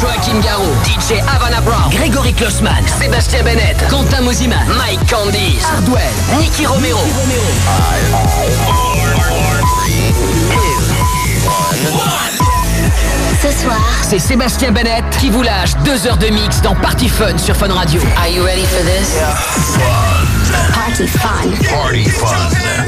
Joachim 0.00 0.40
Garou, 0.40 0.66
DJ 0.82 1.20
Havana 1.20 1.60
Brown, 1.60 1.88
Grégory 1.90 2.32
Klossman, 2.32 2.84
Sébastien 3.00 3.44
Bennett, 3.44 3.76
Quentin 3.88 4.22
Mosiman, 4.22 4.58
Mike 4.76 5.08
Candice, 5.08 5.64
Hardwell, 5.64 6.02
Nicky 6.40 6.66
Romero. 6.66 6.98
Ce 13.40 13.62
soir, 13.62 13.80
C'est 14.02 14.18
Sébastien 14.18 14.72
Bennett 14.72 15.04
qui 15.20 15.30
vous 15.30 15.42
lâche 15.42 15.76
deux 15.84 16.06
heures 16.08 16.18
de 16.18 16.26
mix 16.26 16.60
dans 16.60 16.74
Party 16.74 17.08
Fun 17.08 17.38
sur 17.38 17.56
Fun 17.56 17.72
Radio. 17.72 18.00
Are 18.16 18.28
you 18.28 18.44
ready 18.44 18.64
for 18.64 18.84
this? 18.84 20.37
Party 20.74 21.06
fun. 21.06 21.50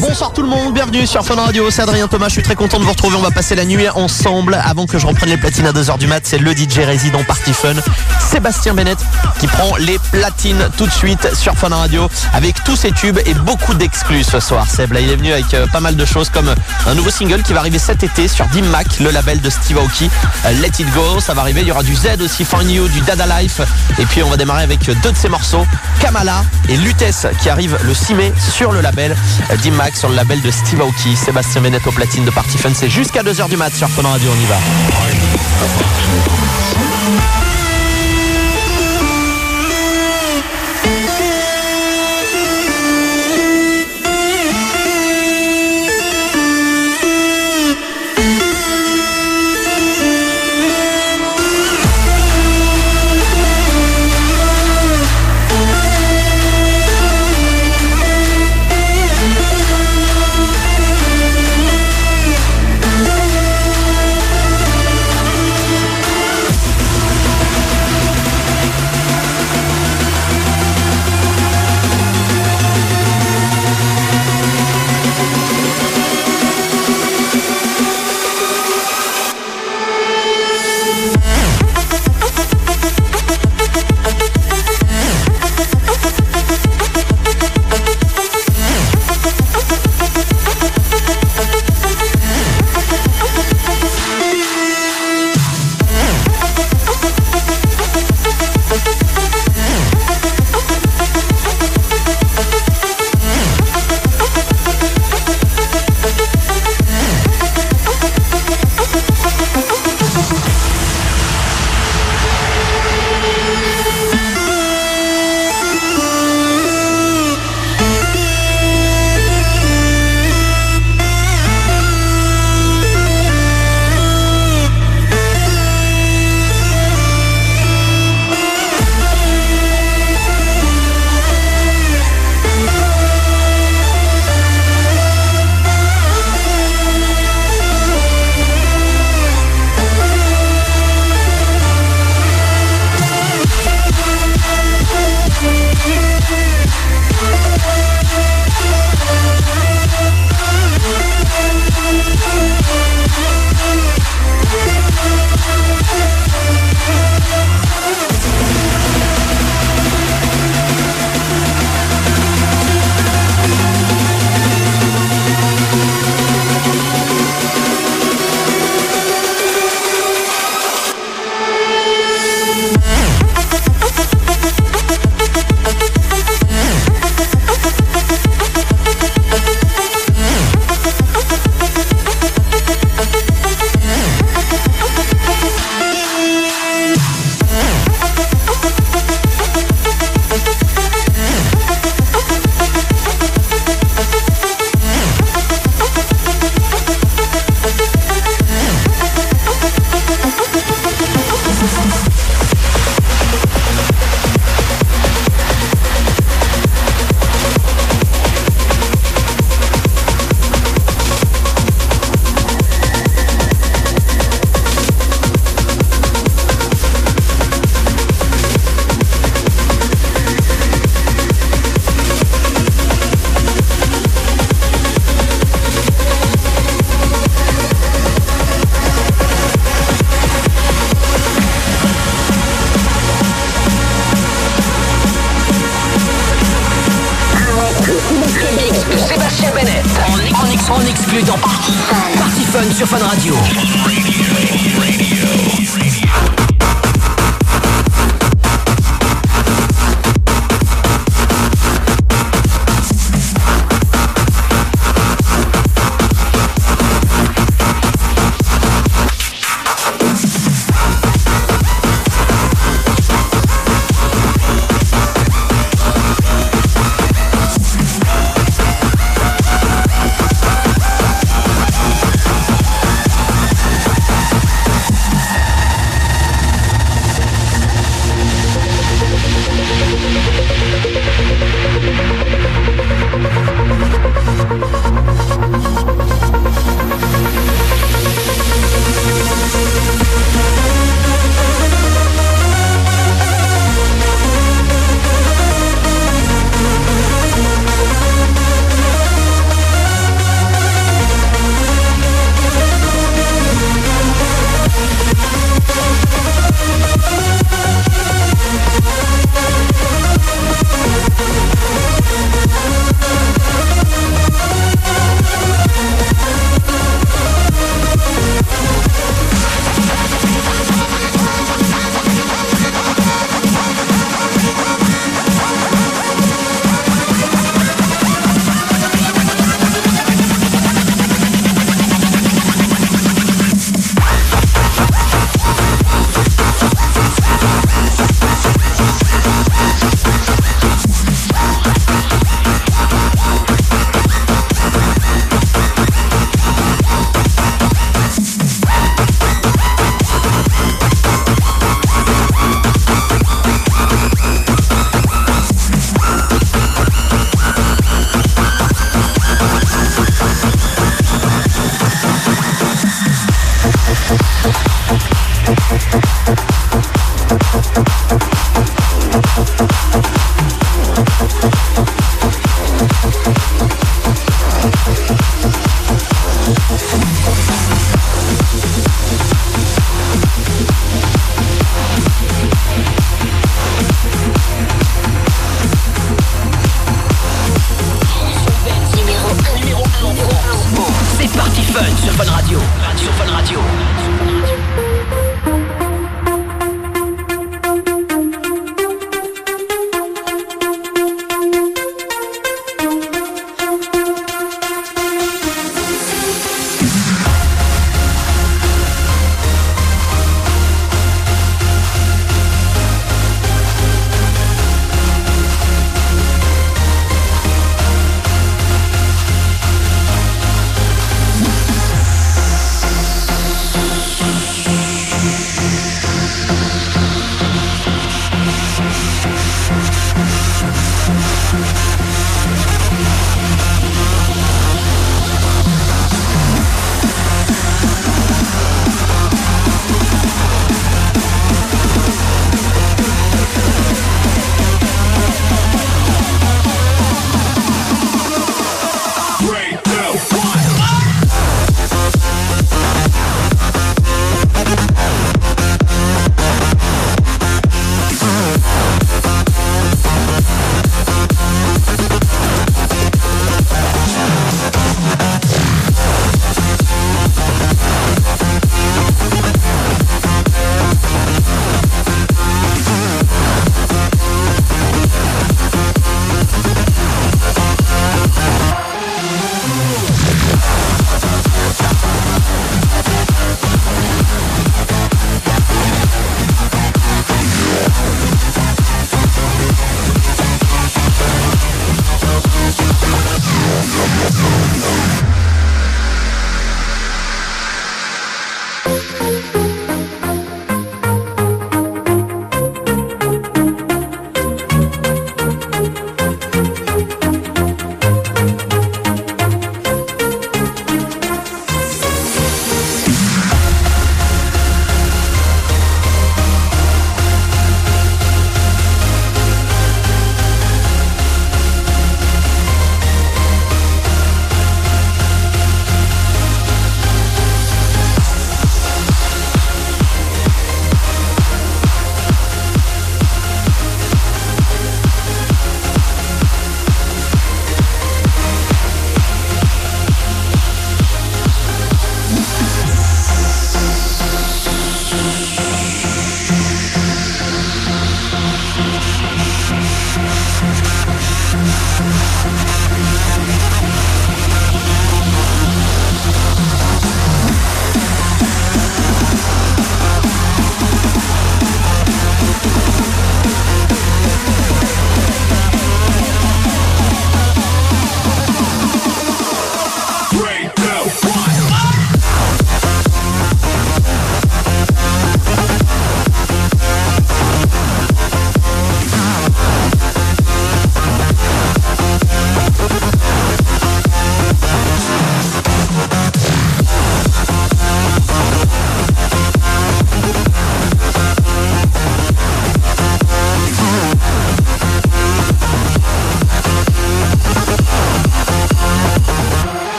Bonsoir 0.00 0.32
tout 0.32 0.42
le 0.42 0.48
monde, 0.48 0.74
bienvenue 0.74 1.06
sur 1.06 1.24
Fun 1.24 1.34
Radio, 1.34 1.70
c'est 1.70 1.82
Adrien 1.82 2.06
Thomas, 2.06 2.28
je 2.28 2.34
suis 2.34 2.42
très 2.42 2.54
content 2.54 2.78
de 2.78 2.84
vous 2.84 2.90
retrouver, 2.90 3.16
on 3.16 3.22
va 3.22 3.30
passer 3.30 3.54
la 3.54 3.64
nuit 3.64 3.88
ensemble 3.88 4.58
avant 4.64 4.86
que 4.86 4.98
je 4.98 5.06
reprenne 5.06 5.28
les 5.28 5.36
platines 5.36 5.66
à 5.66 5.72
2h 5.72 5.98
du 5.98 6.06
mat, 6.06 6.20
c'est 6.24 6.38
le 6.38 6.52
DJ 6.52 6.78
résident 6.78 7.22
Party 7.24 7.52
Fun, 7.52 7.74
Sébastien 8.20 8.74
Bennett 8.74 8.98
qui 9.40 9.46
prend 9.46 9.76
les 9.76 9.98
platines 10.12 10.68
tout 10.76 10.86
de 10.86 10.92
suite 10.92 11.34
sur 11.34 11.54
Fun 11.54 11.68
Radio 11.68 12.08
avec 12.32 12.62
tous 12.64 12.76
ses 12.76 12.92
tubes 12.92 13.18
et 13.26 13.34
beaucoup 13.34 13.74
d'exclus 13.74 14.24
ce 14.24 14.40
soir. 14.40 14.66
Seb, 14.68 14.92
là 14.92 15.00
il 15.00 15.10
est 15.10 15.16
venu 15.16 15.32
avec 15.32 15.52
euh, 15.54 15.66
pas 15.66 15.80
mal 15.80 15.96
de 15.96 16.04
choses 16.04 16.30
comme 16.30 16.54
un 16.86 16.94
nouveau 16.94 17.10
single 17.10 17.42
qui 17.42 17.52
va 17.52 17.60
arriver 17.60 17.78
cet 17.78 18.02
été 18.02 18.28
sur 18.28 18.46
Dim 18.46 18.66
Mac, 18.66 18.86
le 19.00 19.10
label 19.10 19.40
de 19.40 19.50
Steve 19.50 19.78
Aoki, 19.78 20.10
euh, 20.46 20.52
Let 20.60 20.72
It 20.78 20.92
Go, 20.94 21.20
ça 21.20 21.34
va 21.34 21.42
arriver, 21.42 21.62
il 21.62 21.68
y 21.68 21.72
aura 21.72 21.82
du 21.82 21.94
Z 21.94 22.20
aussi, 22.22 22.44
Find 22.44 22.70
You, 22.70 22.88
du 22.88 23.00
Dada 23.00 23.40
Life 23.40 23.60
et 23.98 24.04
puis 24.04 24.22
on 24.22 24.30
va 24.30 24.36
démarrer 24.36 24.62
avec 24.62 24.88
euh, 24.88 24.94
deux 25.02 25.12
de 25.12 25.16
ses 25.16 25.28
morceaux, 25.28 25.66
Kamala 26.00 26.44
et 26.68 26.76
Lutès 26.76 27.26
qui 27.42 27.47
arrive 27.50 27.78
le 27.82 27.94
6 27.94 28.14
mai 28.14 28.32
sur 28.38 28.72
le 28.72 28.80
label 28.80 29.16
Dim 29.62 29.72
Mac, 29.72 29.96
sur 29.96 30.08
le 30.08 30.14
label 30.16 30.40
de 30.40 30.50
Steve 30.50 30.80
Aoki, 30.80 31.16
Sébastien 31.16 31.60
Bennett 31.60 31.86
au 31.86 31.92
platine 31.92 32.24
de 32.24 32.30
Party 32.30 32.58
Fun, 32.58 32.70
c'est 32.74 32.90
jusqu'à 32.90 33.22
2h 33.22 33.48
du 33.48 33.56
mat 33.56 33.74
sur 33.74 33.88
Fun 33.88 34.02
Radio, 34.02 34.30
on 34.30 34.40
y 34.40 34.46
va. 34.46 34.56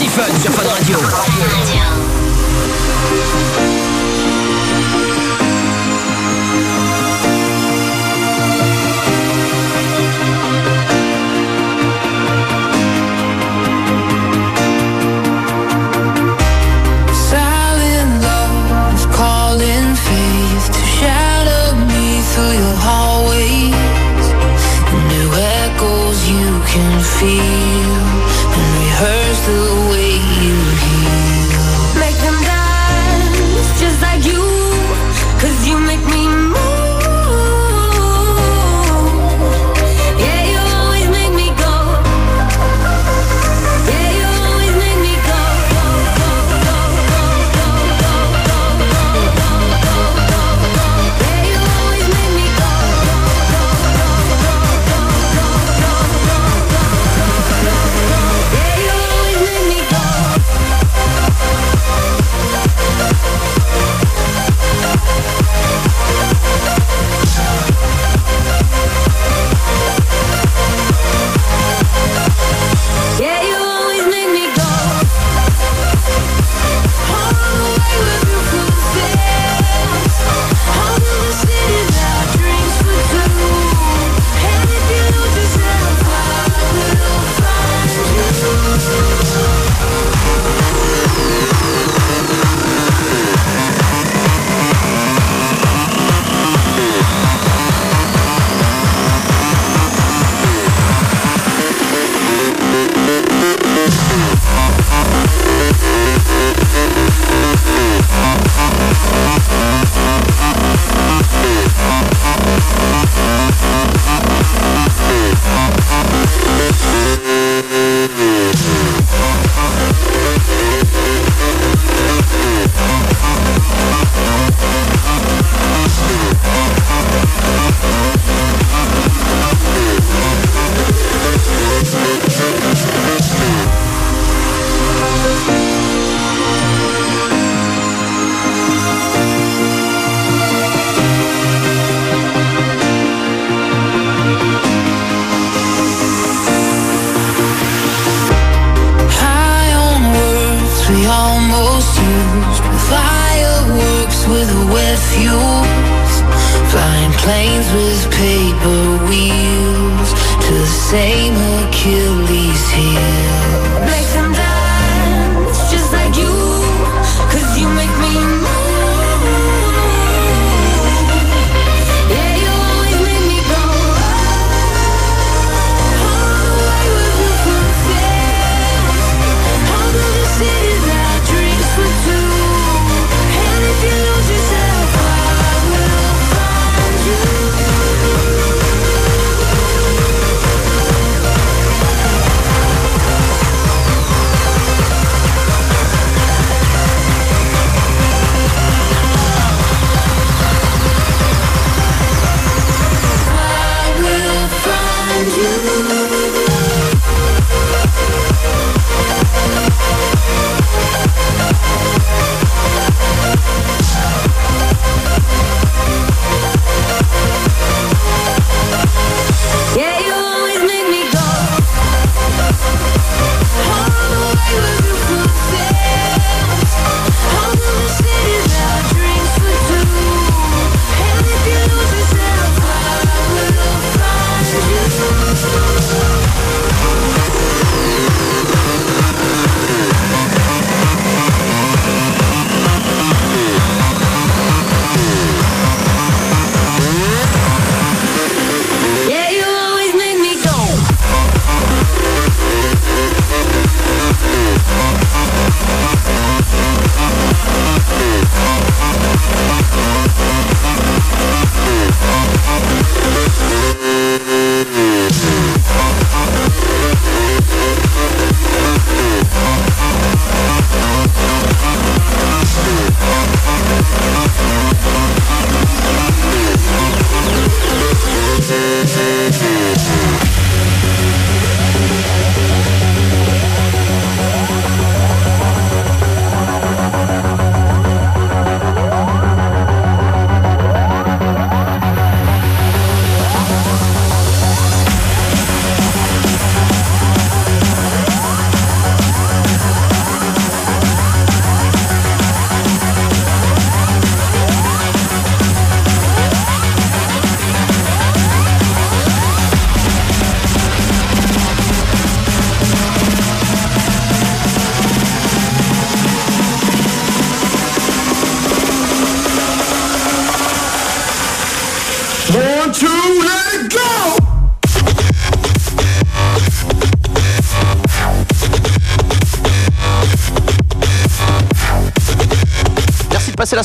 Antiphone 0.00 0.40
sur 0.40 0.50
Fun 0.52 0.66
Radio. 0.66 1.89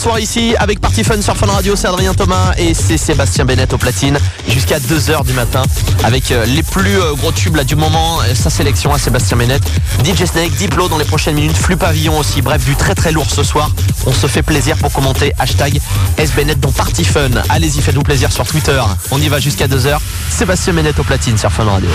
Soirée 0.05 0.21
ici 0.21 0.55
avec 0.59 0.79
Party 0.79 1.03
Fun 1.03 1.19
sur 1.19 1.35
Fun 1.35 1.47
Radio. 1.47 1.75
C'est 1.75 1.87
Adrien 1.87 2.13
Thomas 2.13 2.53
et 2.59 2.75
c'est 2.75 2.95
Sébastien 2.95 3.43
Bennett 3.43 3.73
au 3.73 3.79
platine 3.79 4.19
jusqu'à 4.47 4.77
2h 4.77 5.25
du 5.25 5.33
matin 5.33 5.63
avec 6.03 6.29
euh, 6.31 6.45
les 6.45 6.61
plus 6.61 7.01
euh, 7.01 7.15
gros 7.15 7.31
tubes 7.31 7.55
là, 7.55 7.63
du 7.63 7.75
moment. 7.75 8.19
euh, 8.21 8.35
Sa 8.35 8.51
sélection 8.51 8.93
à 8.93 8.99
Sébastien 8.99 9.35
Bennett. 9.35 9.63
DJ 10.03 10.25
Snake, 10.25 10.51
Diplo 10.57 10.89
dans 10.89 10.99
les 10.99 11.05
prochaines 11.05 11.33
minutes. 11.33 11.57
Flux 11.57 11.75
Pavillon 11.75 12.19
aussi. 12.19 12.43
Bref, 12.43 12.63
du 12.65 12.75
très 12.75 12.93
très 12.93 13.11
lourd 13.11 13.25
ce 13.27 13.41
soir. 13.41 13.71
On 14.05 14.13
se 14.13 14.27
fait 14.27 14.43
plaisir 14.43 14.77
pour 14.77 14.91
commenter. 14.91 15.33
Hashtag 15.39 15.79
SBennett 16.19 16.59
dans 16.59 16.71
Party 16.71 17.03
Fun. 17.03 17.29
Allez-y, 17.49 17.81
faites-nous 17.81 18.03
plaisir 18.03 18.31
sur 18.31 18.45
Twitter. 18.45 18.79
On 19.09 19.19
y 19.19 19.27
va 19.27 19.39
jusqu'à 19.39 19.67
2h. 19.67 19.97
Sébastien 20.29 20.73
Bennett 20.73 20.99
au 20.99 21.03
platine 21.03 21.35
sur 21.39 21.51
Fun 21.51 21.63
Radio. 21.65 21.89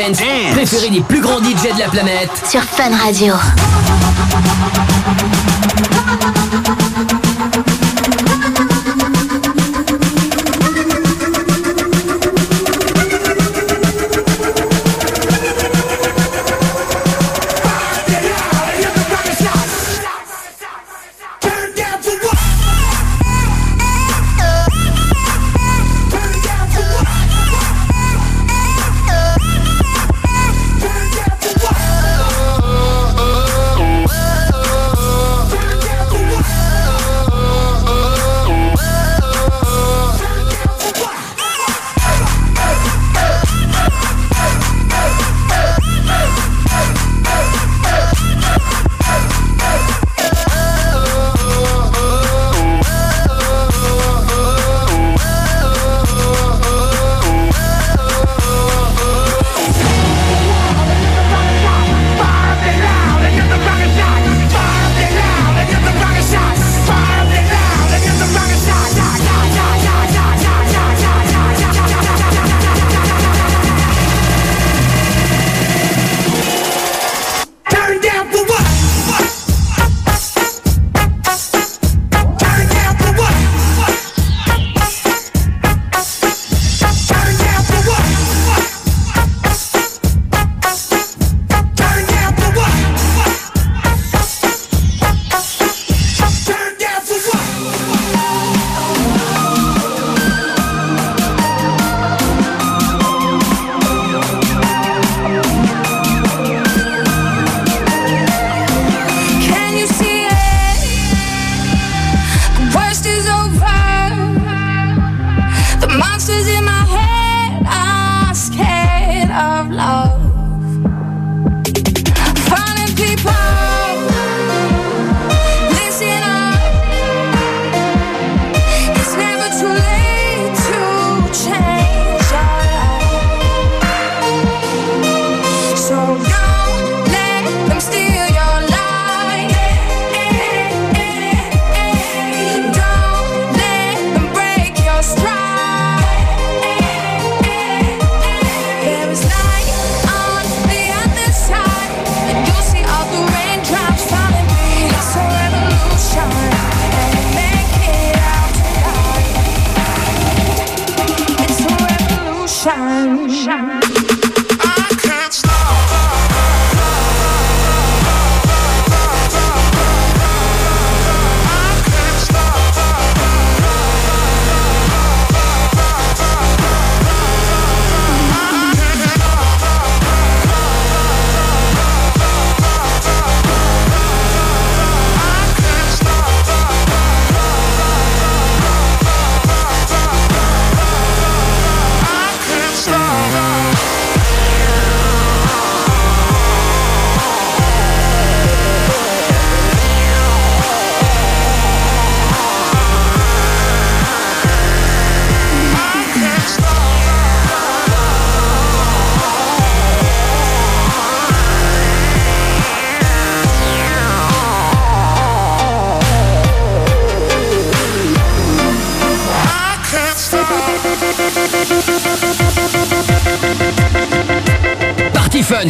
Dance, 0.00 0.18
préférée 0.52 0.90
des 0.90 1.00
plus 1.00 1.20
grands 1.20 1.42
DJ 1.42 1.74
de 1.74 1.78
la 1.78 1.88
planète. 1.88 2.30
sur 2.48 2.62
Fun 2.62 2.90
Radio. 2.96 3.34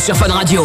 Sur 0.00 0.16
Fun 0.16 0.32
Radio. 0.32 0.64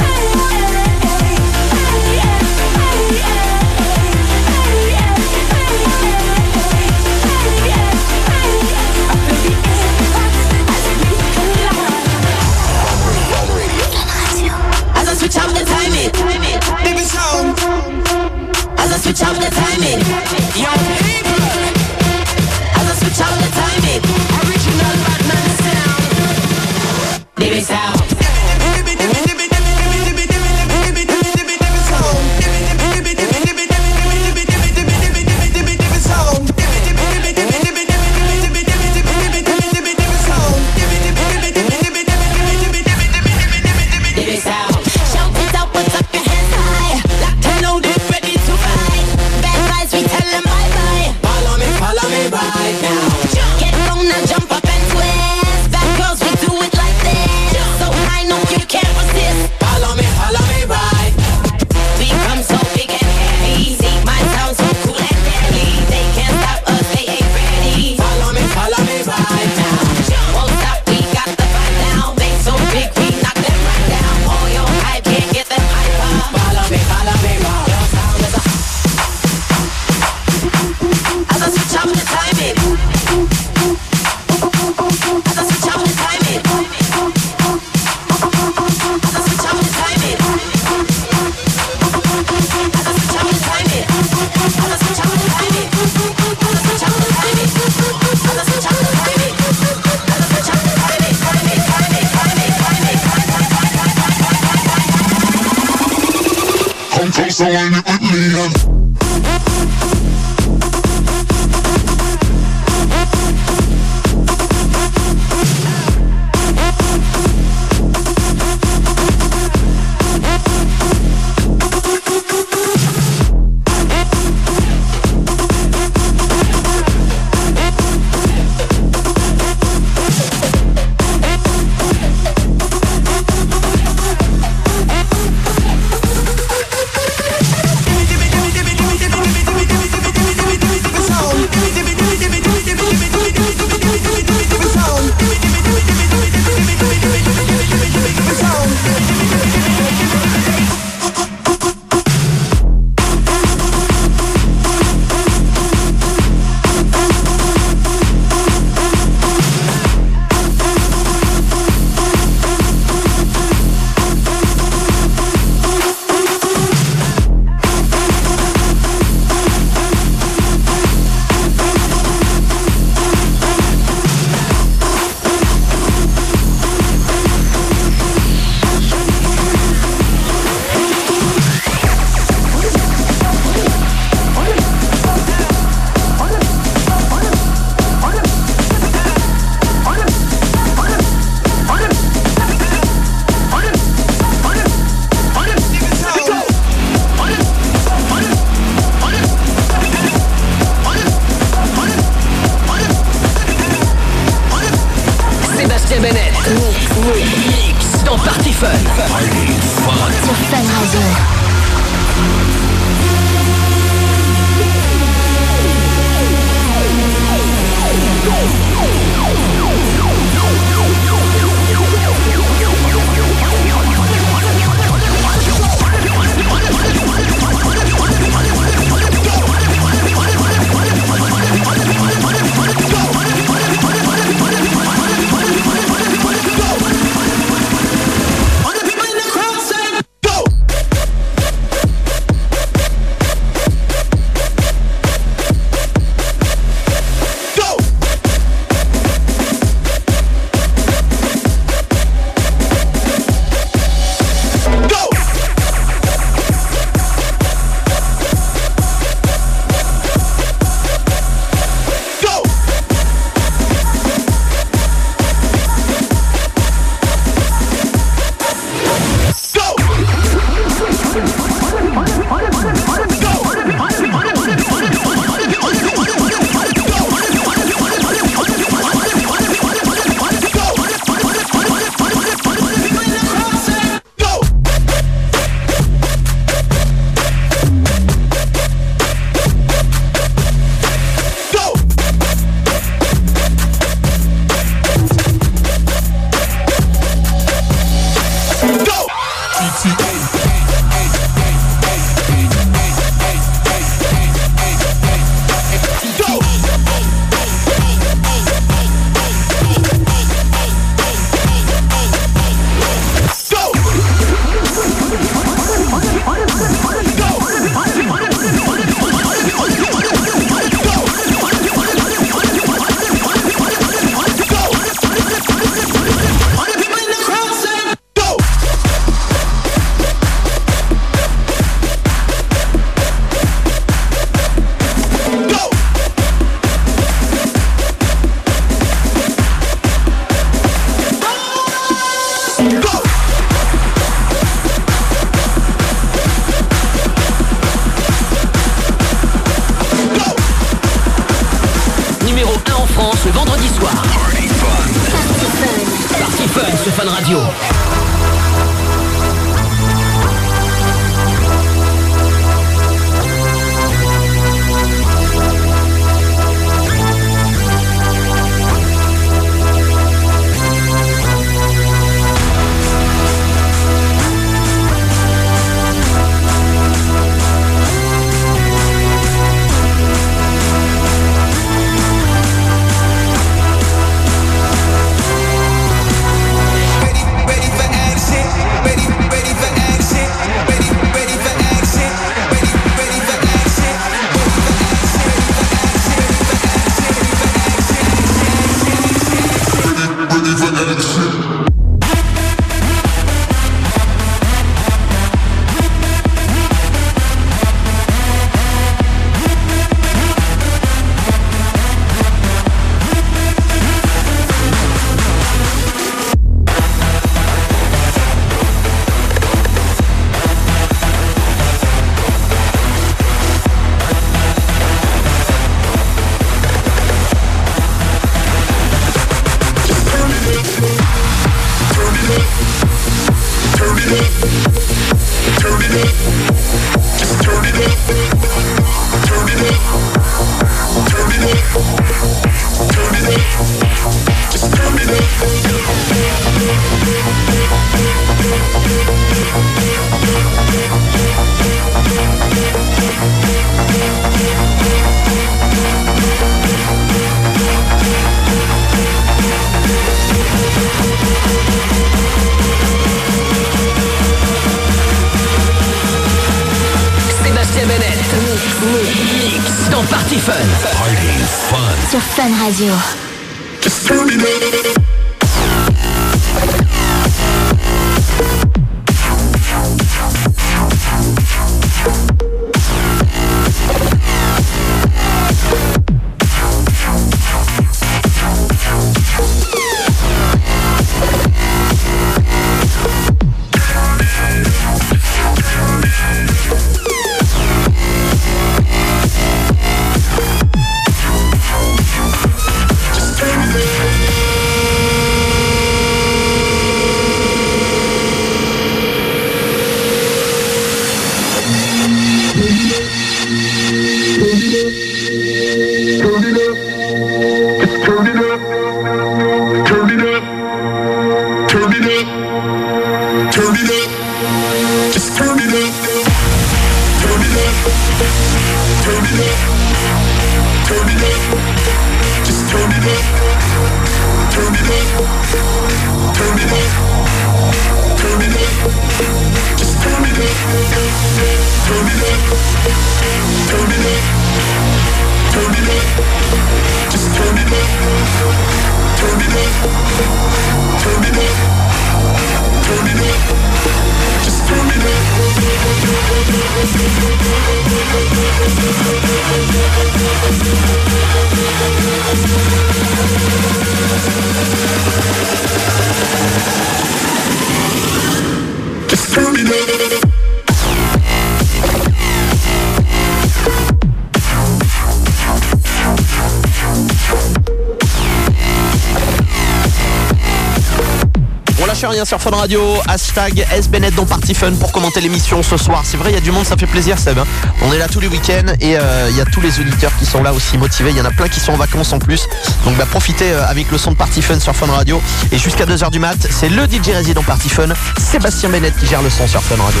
Sur 582.24 582.40
Fun 582.40 582.50
Radio, 582.52 582.80
hashtag 583.06 583.66
SBNet 583.70 584.12
dans 584.12 584.24
Party 584.24 584.54
Fun 584.54 584.72
pour 584.80 584.92
commenter 584.92 585.20
l'émission 585.20 585.62
ce 585.62 585.76
soir. 585.76 586.02
C'est 586.04 586.16
vrai, 586.16 586.30
il 586.30 586.34
y 586.34 586.38
a 586.38 586.40
du 586.40 586.52
monde, 586.52 586.64
ça 586.64 586.74
fait 586.76 586.86
plaisir 586.86 587.18
Seb. 587.18 587.38
hein. 587.38 587.44
On 587.82 587.92
est 587.92 587.98
là 587.98 588.08
tous 588.08 588.18
les 588.20 588.28
week-ends 588.28 588.72
et 588.80 588.96
euh, 588.96 589.28
il 589.30 589.36
y 589.36 589.40
a 589.42 589.44
tous 589.44 589.60
les 589.60 589.78
auditeurs 589.78 590.10
qui 590.18 590.24
sont 590.24 590.42
là 590.42 590.52
aussi 590.54 590.78
motivés. 590.78 591.10
Il 591.10 591.16
y 591.16 591.20
en 591.20 591.24
a 591.26 591.30
plein 591.30 591.48
qui 591.48 591.60
sont 591.60 591.72
en 591.72 591.76
vacances 591.76 592.12
en 592.14 592.18
plus. 592.18 592.46
Donc 592.86 592.96
bah, 592.96 593.04
profitez 593.10 593.52
euh, 593.52 593.66
avec 593.66 593.90
le 593.90 593.98
son 593.98 594.12
de 594.12 594.16
Party 594.16 594.40
Fun 594.40 594.58
sur 594.58 594.74
Fun 594.74 594.86
Radio. 594.86 595.20
Et 595.52 595.58
jusqu'à 595.58 595.84
2h 595.84 596.10
du 596.10 596.18
mat, 596.18 596.36
c'est 596.50 596.70
le 596.70 596.84
DJ 596.86 597.10
résident 597.14 597.42
Party 597.42 597.68
Fun, 597.68 597.88
Sébastien 598.18 598.70
Bennett 598.70 598.96
qui 598.98 599.06
gère 599.06 599.22
le 599.22 599.28
son 599.30 599.46
sur 599.46 599.62
Fun 599.62 599.76
Radio. 599.82 600.00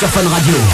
Sur 0.00 0.08
Fun 0.08 0.26
Radio. 0.30 0.69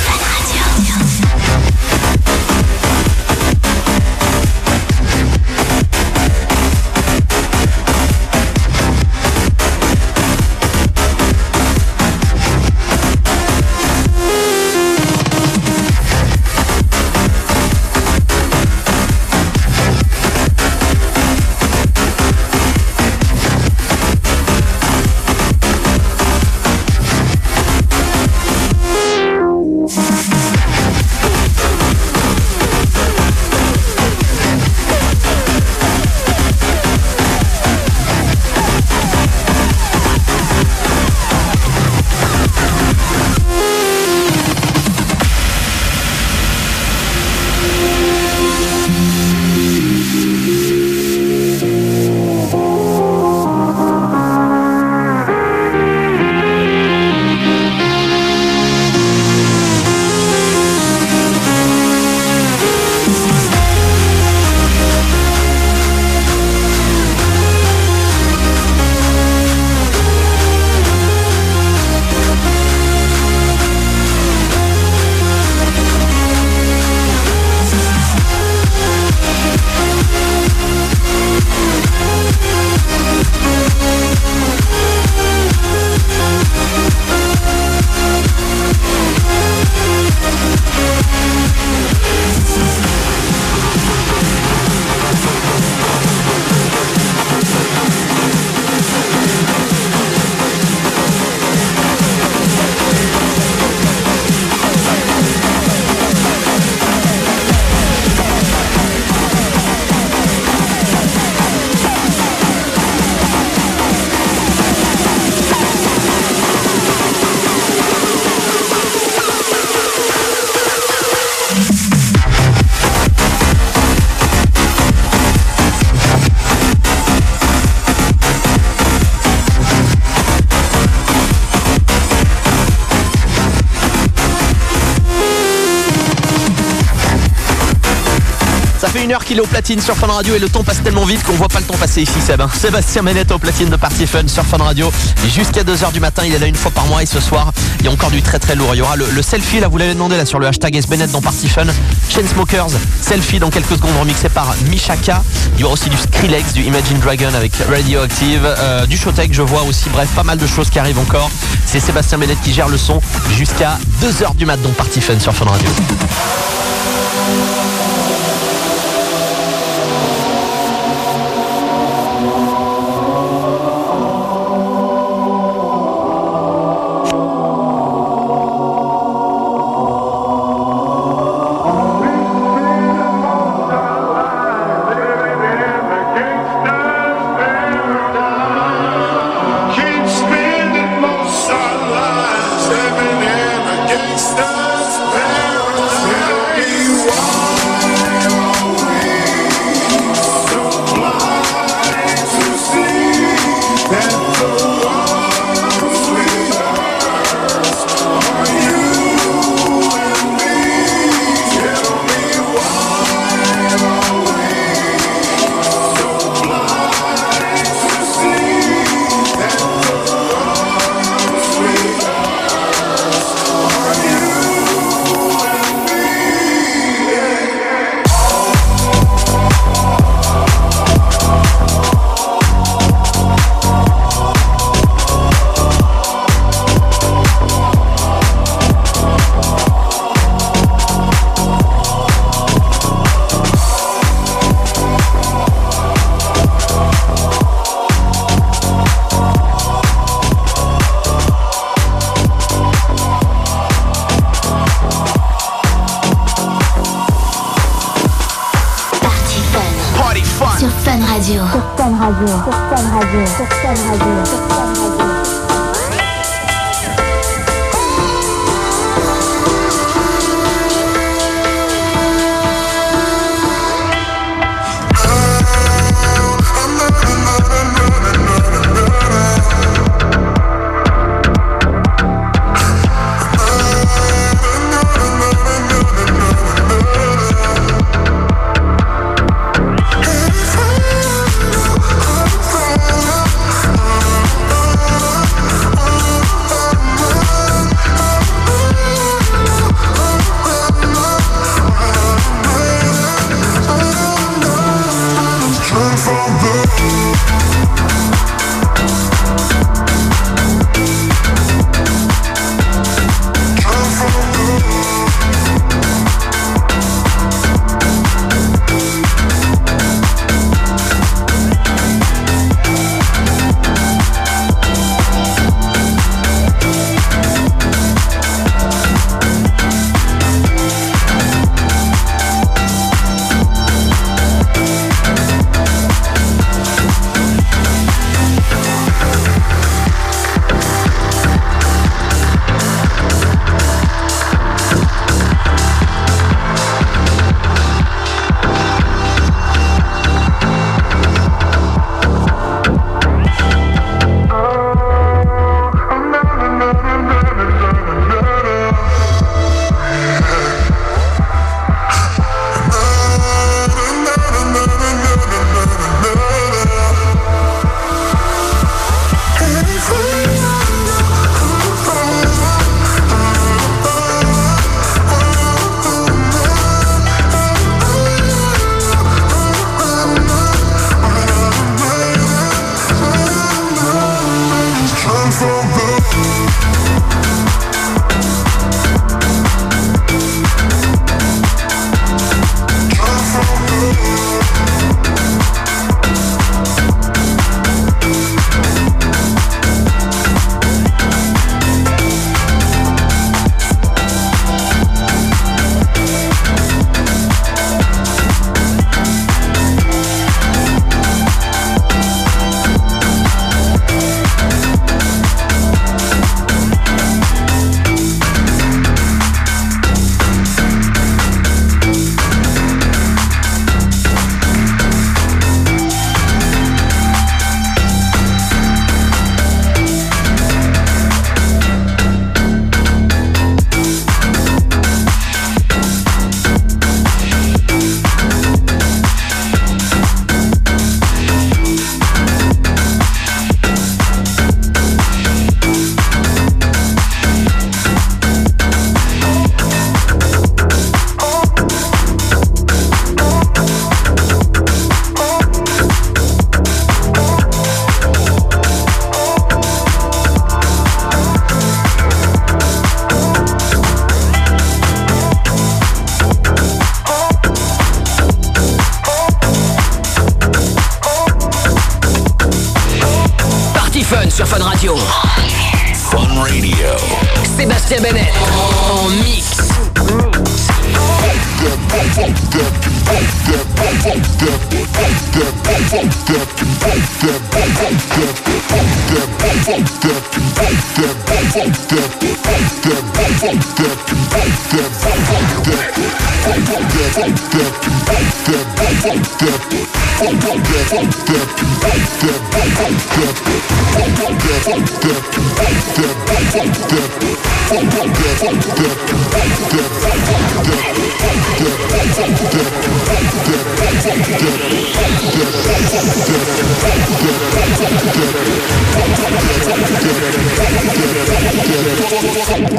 Qu'il 139.36 139.42
est 139.42 139.46
au 139.46 139.50
platine 139.50 139.82
sur 139.82 139.94
Fun 139.96 140.06
Radio 140.06 140.34
et 140.34 140.38
le 140.38 140.48
temps 140.48 140.64
passe 140.64 140.82
tellement 140.82 141.04
vite 141.04 141.22
qu'on 141.22 141.34
voit 141.34 141.48
pas 141.48 141.58
le 141.58 141.66
temps 141.66 141.76
passer 141.76 142.00
ici 142.00 142.20
Seb. 142.24 142.40
hein. 142.40 142.48
Sébastien 142.54 143.02
Bennett 143.02 143.30
au 143.30 143.38
platine 143.38 143.68
de 143.68 143.76
Party 143.76 144.06
Fun 144.06 144.26
sur 144.28 144.44
Fun 144.46 144.56
Radio 144.56 144.90
jusqu'à 145.28 145.62
2h 145.62 145.92
du 145.92 146.00
matin. 146.00 146.22
Il 146.24 146.34
est 146.34 146.38
là 146.38 146.46
une 146.46 146.54
fois 146.54 146.70
par 146.70 146.86
mois 146.86 147.02
et 147.02 147.06
ce 147.06 147.20
soir 147.20 147.52
il 147.80 147.84
y 147.84 147.88
a 147.88 147.92
encore 147.92 148.10
du 148.10 148.22
très 148.22 148.38
très 148.38 148.54
lourd. 148.54 148.70
Il 148.74 148.78
y 148.78 148.80
aura 148.80 148.96
le, 148.96 149.22
selfie 149.22 149.60
là, 149.60 149.68
vous 149.68 149.76
l'avez 149.76 149.92
demandé 149.92 150.16
là 150.16 150.24
sur 150.24 150.38
le 150.38 150.46
hashtag 150.46 150.76
SBennett 150.76 151.10
dans 151.10 151.20
Party 151.20 151.48
Fun. 151.48 151.66
Chainsmokers, 152.08 152.68
selfie 153.02 153.38
dans 153.38 153.50
quelques 153.50 153.72
secondes 153.72 153.96
remixé 153.98 154.30
par 154.30 154.54
Mishaka. 154.70 155.22
Il 155.56 155.60
y 155.60 155.64
aura 155.64 155.74
aussi 155.74 155.90
du 155.90 155.98
Skrillex, 155.98 156.54
du 156.54 156.62
Imagine 156.62 156.98
Dragon 157.00 157.34
avec 157.34 157.52
Radioactive, 157.68 158.40
euh, 158.44 158.86
du 158.86 158.96
Showtech 158.96 159.34
je 159.34 159.42
vois 159.42 159.64
aussi. 159.64 159.90
Bref, 159.90 160.08
pas 160.14 160.22
mal 160.22 160.38
de 160.38 160.46
choses 160.46 160.70
qui 160.70 160.78
arrivent 160.78 160.98
encore. 161.00 161.30
C'est 161.66 161.80
Sébastien 161.80 162.16
Bennett 162.16 162.40
qui 162.42 162.54
gère 162.54 162.68
le 162.68 162.78
son 162.78 163.02
jusqu'à 163.36 163.78
2h 164.02 164.34
du 164.36 164.46
mat 164.46 164.60
dans 164.62 164.70
Party 164.70 165.02
Fun 165.02 165.20
sur 165.20 165.34
Fun 165.34 165.44
Radio. 165.44 165.68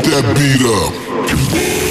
That 0.10 0.24
beat 0.36 0.64
up. 1.84 1.86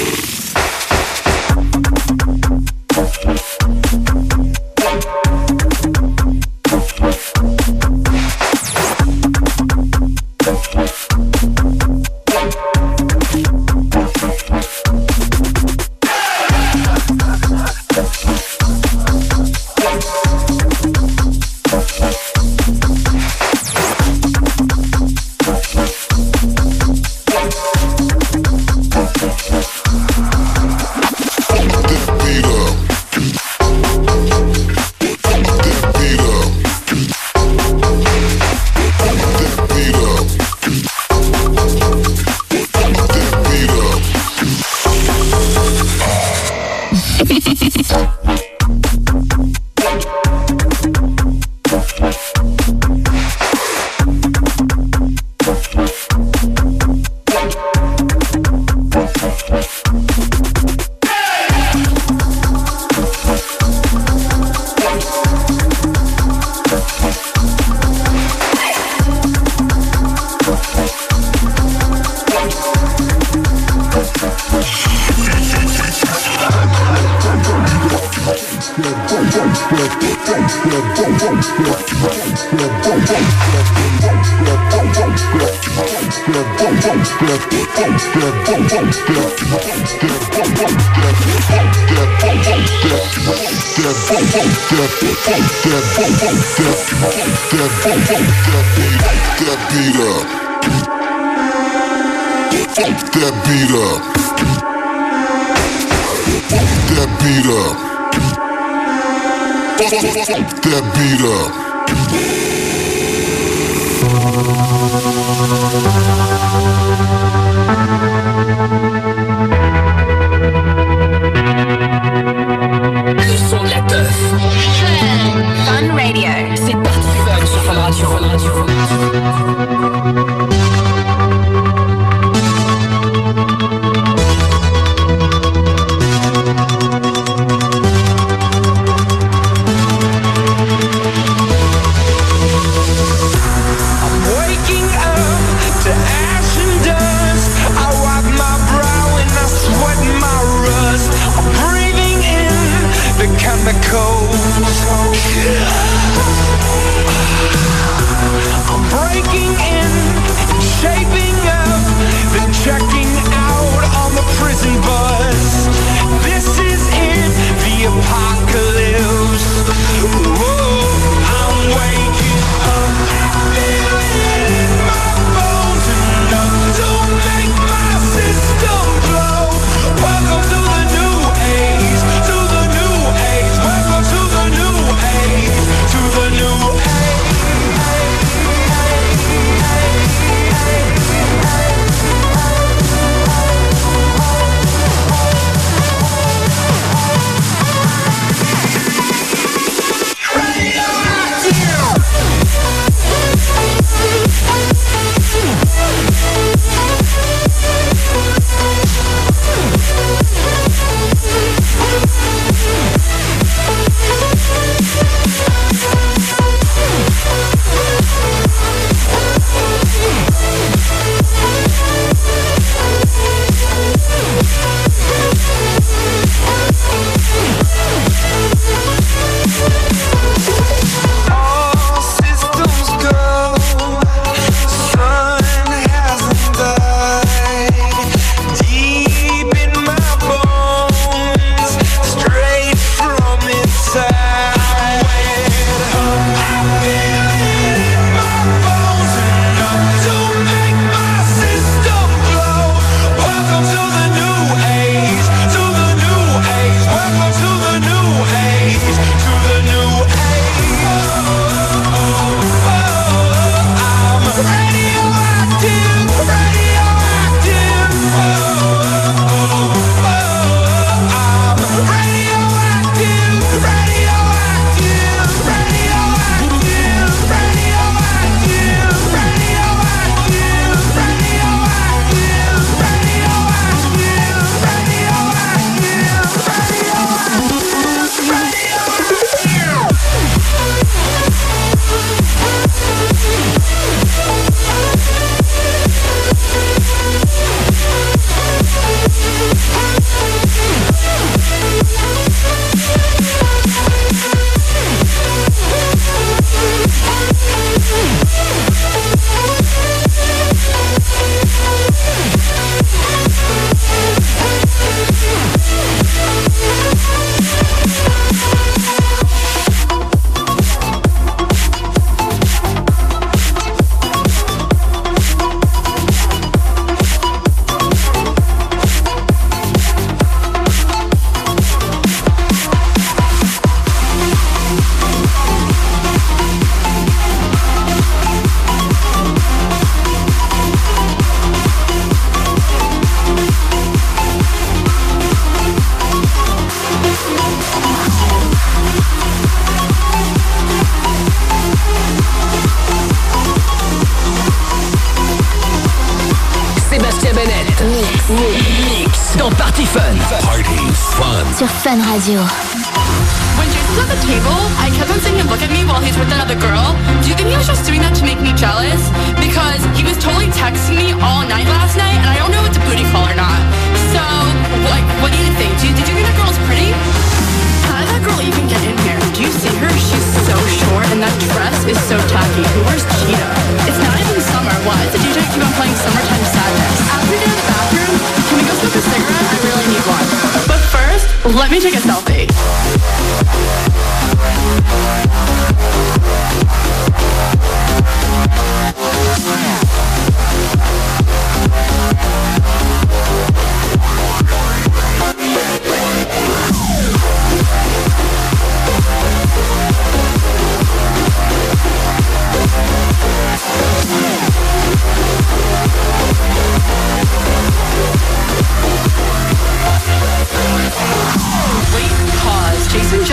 Fun 362.26 362.55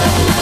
Yeah. 0.00 0.40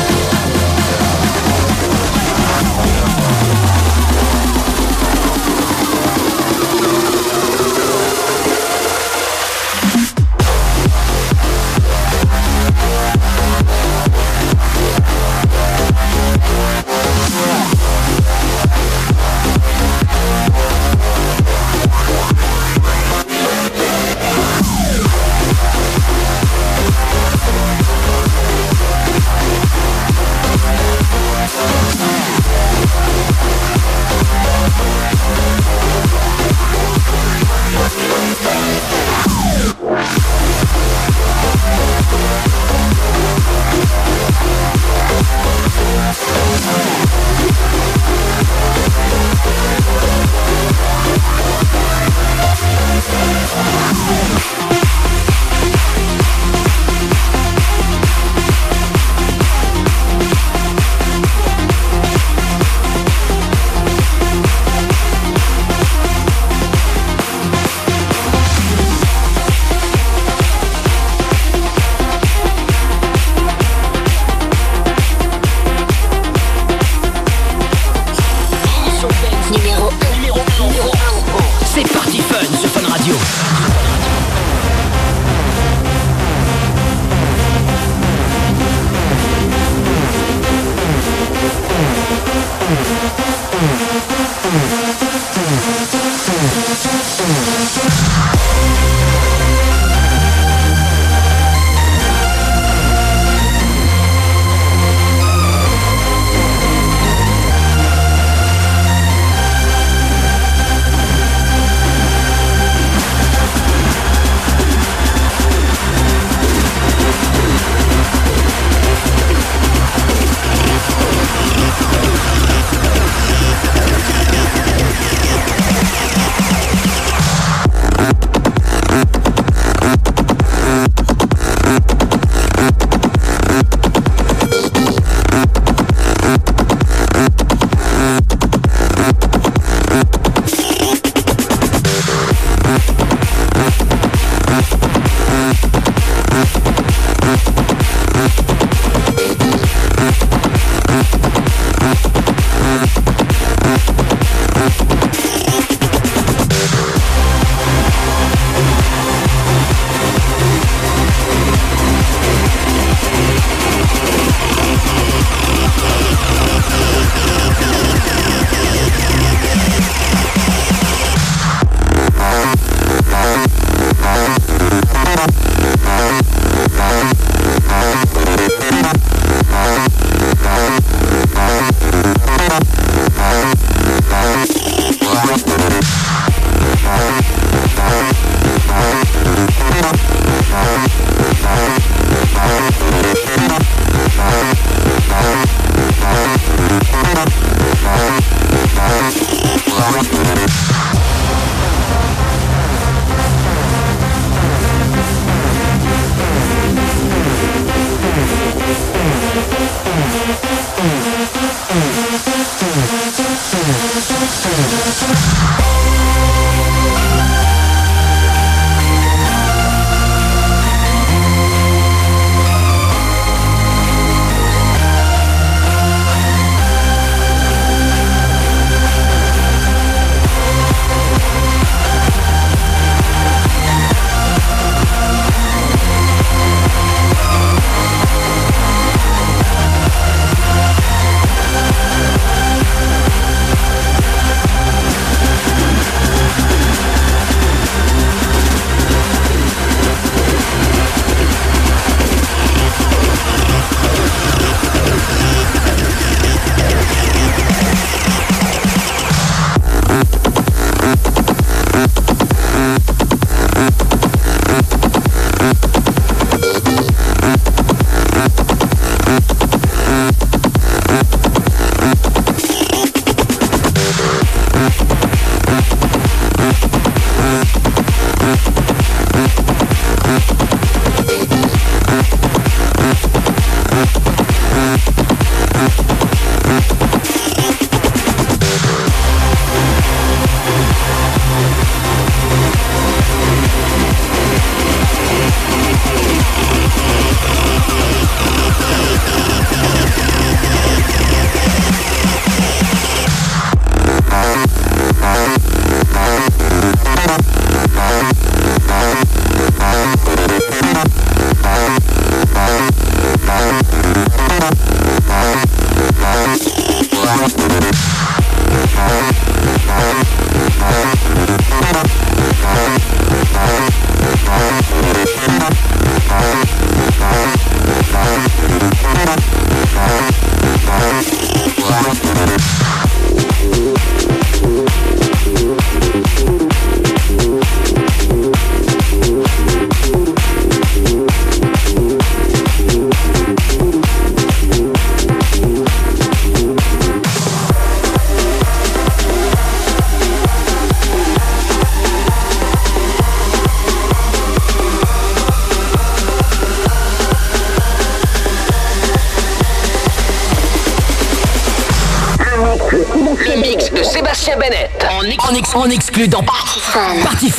Oh, 54.11 54.18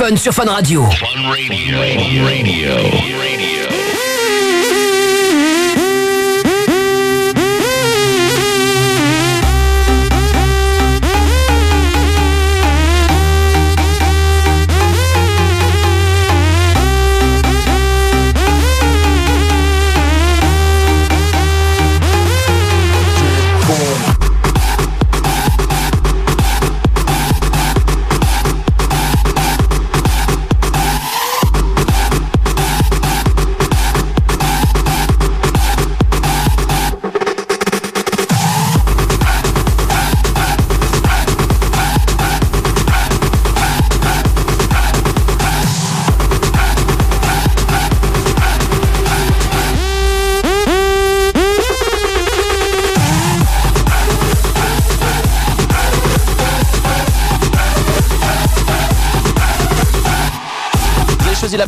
Fun. 0.10 0.18
Sur 0.18 0.34
Fun 0.34 0.46
Radio. 0.46 0.90
Fun. 0.90 1.30
Radio. 1.30 1.59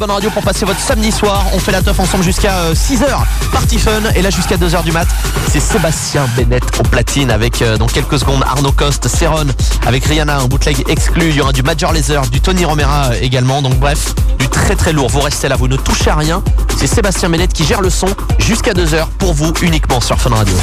Bonne 0.01 0.09
radio 0.09 0.31
pour 0.31 0.41
passer 0.41 0.65
votre 0.65 0.79
samedi 0.79 1.11
soir. 1.11 1.45
On 1.53 1.59
fait 1.59 1.71
la 1.71 1.83
teuf 1.83 1.99
ensemble 1.99 2.23
jusqu'à 2.23 2.73
6h. 2.73 3.05
Party 3.51 3.77
Fun. 3.77 4.01
Et 4.15 4.23
là 4.23 4.31
jusqu'à 4.31 4.55
2h 4.57 4.83
du 4.83 4.91
mat, 4.91 5.07
c'est 5.51 5.59
Sébastien 5.59 6.25
Bennett 6.35 6.63
au 6.79 6.81
platine 6.81 7.29
avec 7.29 7.61
euh, 7.61 7.77
dans 7.77 7.85
quelques 7.85 8.17
secondes 8.17 8.41
Arnaud 8.43 8.71
Coste, 8.71 9.07
Céron, 9.07 9.45
avec 9.85 10.03
Rihanna, 10.05 10.39
un 10.39 10.47
bootleg 10.47 10.83
exclu. 10.89 11.29
Il 11.29 11.35
y 11.35 11.41
aura 11.41 11.53
du 11.53 11.61
Major 11.61 11.93
Laser, 11.93 12.23
du 12.31 12.41
Tony 12.41 12.65
Romera 12.65 13.11
euh, 13.11 13.19
également. 13.21 13.61
Donc 13.61 13.75
bref, 13.75 14.15
du 14.39 14.49
très 14.49 14.75
très 14.75 14.91
lourd. 14.91 15.09
Vous 15.09 15.21
restez 15.21 15.47
là, 15.47 15.55
vous 15.55 15.67
ne 15.67 15.77
touchez 15.77 16.09
à 16.09 16.15
rien. 16.15 16.41
C'est 16.79 16.87
Sébastien 16.87 17.29
Bennett 17.29 17.53
qui 17.53 17.63
gère 17.63 17.81
le 17.81 17.91
son 17.91 18.07
jusqu'à 18.39 18.73
2h 18.73 19.05
pour 19.19 19.35
vous 19.35 19.53
uniquement 19.61 20.01
sur 20.01 20.19
Fun 20.19 20.31
Radio. 20.31 20.55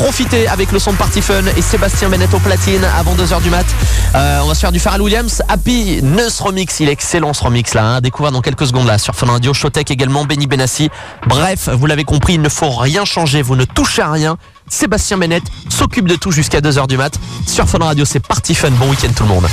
Profitez 0.00 0.48
avec 0.48 0.72
le 0.72 0.78
son 0.78 0.92
de 0.92 0.96
Party 0.96 1.20
Fun 1.20 1.44
et 1.58 1.60
Sébastien 1.60 2.08
Bennett 2.08 2.32
au 2.32 2.38
platine 2.38 2.82
avant 2.98 3.14
2h 3.14 3.42
du 3.42 3.50
mat. 3.50 3.66
Euh, 4.14 4.40
on 4.42 4.48
va 4.48 4.54
se 4.54 4.60
faire 4.60 4.72
du 4.72 4.80
Pharrell 4.80 5.02
Williams. 5.02 5.42
Happy 5.46 6.00
Neus 6.02 6.40
Remix. 6.40 6.80
Il 6.80 6.88
est 6.88 6.92
excellent 6.92 7.34
ce 7.34 7.44
remix 7.44 7.74
là. 7.74 7.84
Hein. 7.84 8.00
Découvert 8.00 8.32
dans 8.32 8.40
quelques 8.40 8.66
secondes 8.66 8.86
là 8.86 8.96
sur 8.96 9.14
Fun 9.14 9.26
Radio. 9.26 9.52
Showtech 9.52 9.90
également. 9.90 10.24
Benny 10.24 10.46
Benassi. 10.46 10.88
Bref, 11.26 11.68
vous 11.68 11.84
l'avez 11.84 12.04
compris, 12.04 12.34
il 12.34 12.40
ne 12.40 12.48
faut 12.48 12.70
rien 12.70 13.04
changer. 13.04 13.42
Vous 13.42 13.56
ne 13.56 13.66
touchez 13.66 14.00
à 14.00 14.10
rien. 14.10 14.38
Sébastien 14.70 15.18
Bennett 15.18 15.44
s'occupe 15.68 16.08
de 16.08 16.16
tout 16.16 16.32
jusqu'à 16.32 16.60
2h 16.60 16.86
du 16.86 16.96
mat. 16.96 17.20
Sur 17.46 17.68
Fun 17.68 17.78
Radio, 17.80 18.06
c'est 18.06 18.20
Party 18.20 18.54
Fun. 18.54 18.70
Bon 18.70 18.88
week-end 18.88 19.12
tout 19.14 19.24
le 19.24 19.28
monde. 19.28 19.46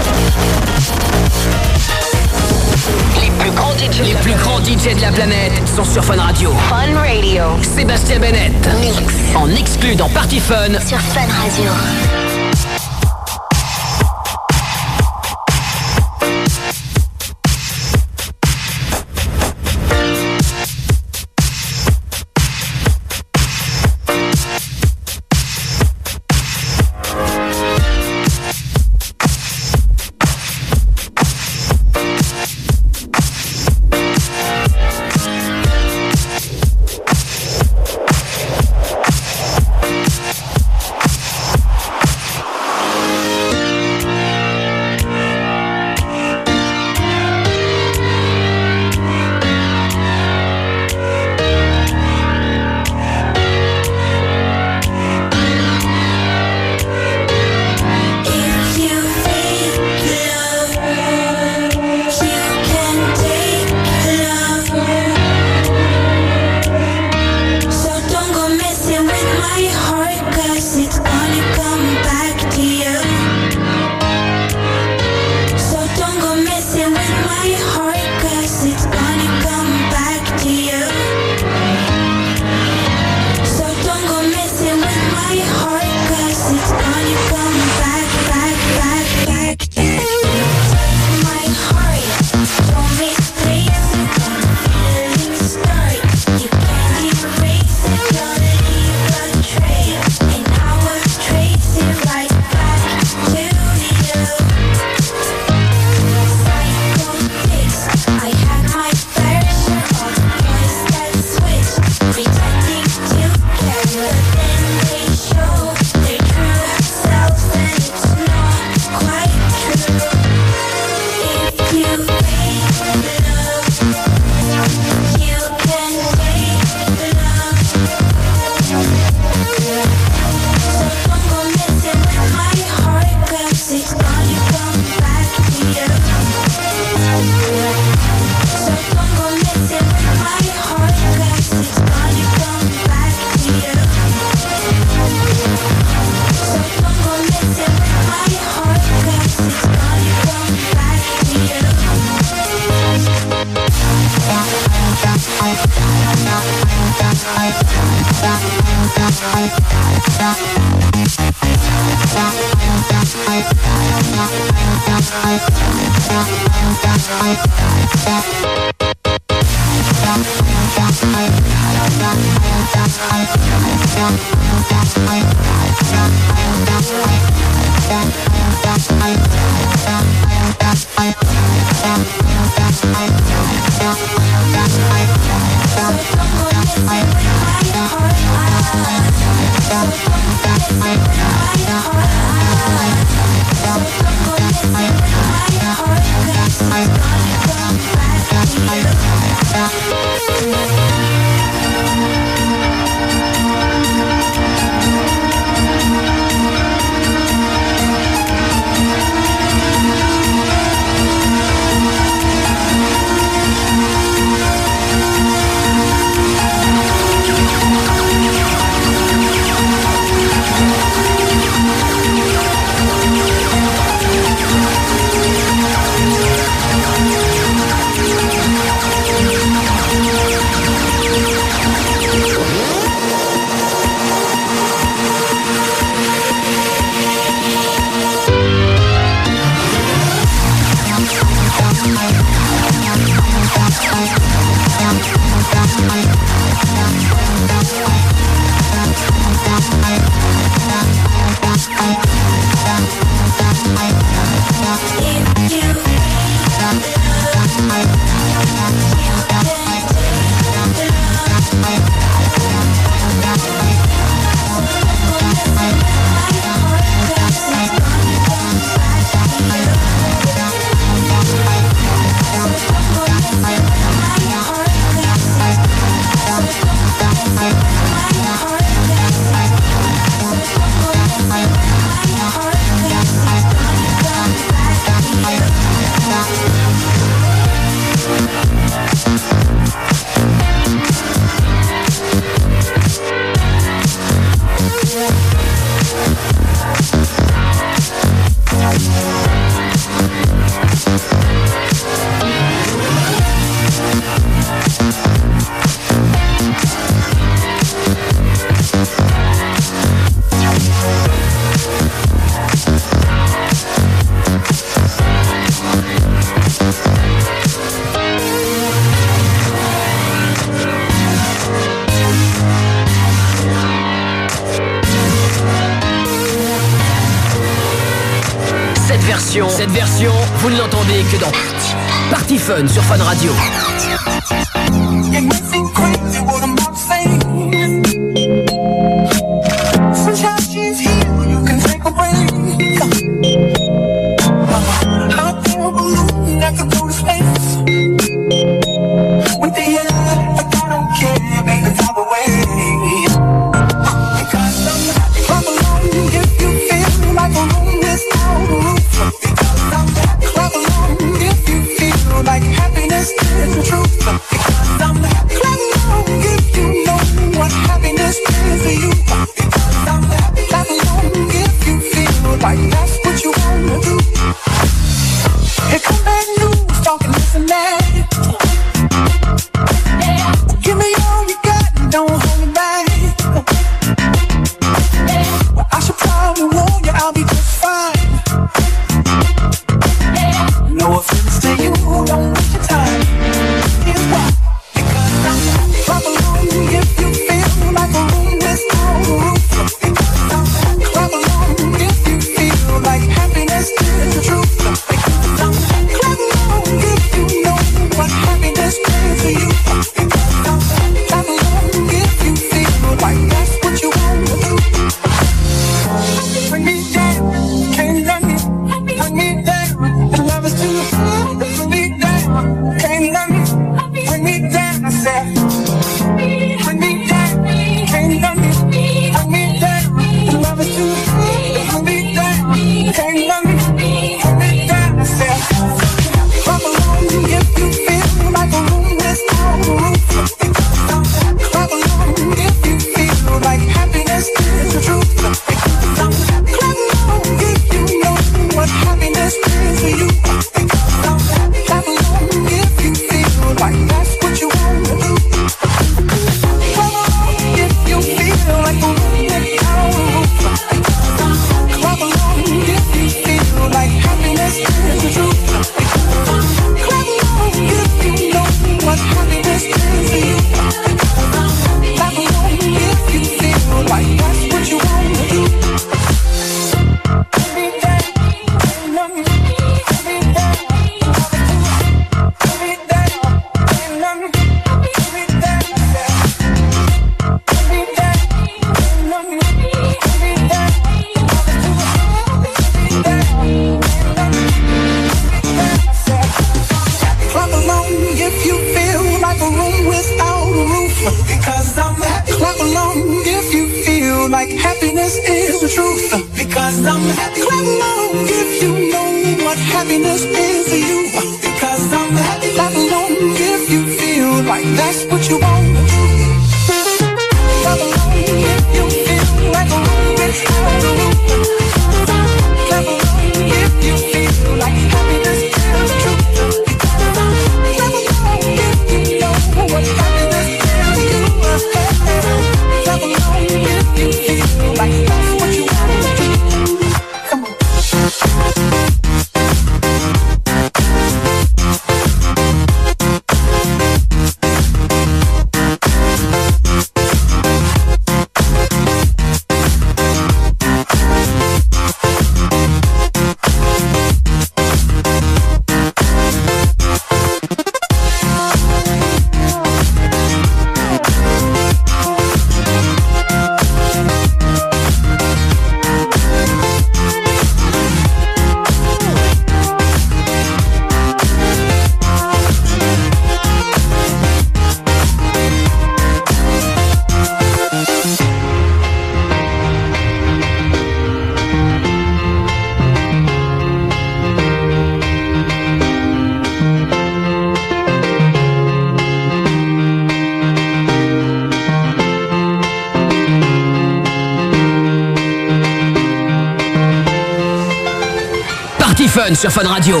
Fun 599.28 599.34
sur 599.34 599.50
Fun 599.50 599.68
Radio. 599.68 600.00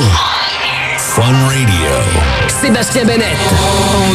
Fun 0.96 1.34
Radio. 1.48 1.90
Sébastien 2.62 3.04
Bennett 3.04 3.36
en 3.94 4.12